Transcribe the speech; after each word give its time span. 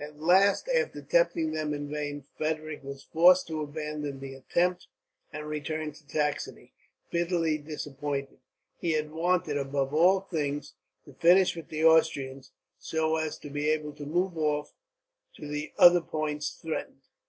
At 0.00 0.18
last, 0.18 0.68
after 0.68 1.00
tempting 1.00 1.52
them 1.52 1.72
in 1.72 1.88
vain, 1.88 2.24
Frederick 2.36 2.82
was 2.82 3.04
forced 3.04 3.46
to 3.46 3.60
abandon 3.60 4.18
the 4.18 4.34
attempt 4.34 4.88
and 5.32 5.46
return 5.46 5.92
to 5.92 6.08
Saxony, 6.10 6.72
bitterly 7.12 7.58
disappointed. 7.58 8.40
He 8.80 8.94
had 8.94 9.12
wanted, 9.12 9.56
above 9.56 9.94
all 9.94 10.22
things, 10.22 10.74
to 11.04 11.12
finish 11.12 11.54
with 11.54 11.68
the 11.68 11.84
Austrians; 11.84 12.50
so 12.80 13.14
as 13.14 13.38
to 13.38 13.48
be 13.48 13.68
able 13.68 13.92
to 13.92 14.06
move 14.06 14.36
off 14.36 14.74
to 15.36 15.46
the 15.46 15.72
other 15.78 16.00
points 16.00 16.58
threatened. 16.60 17.02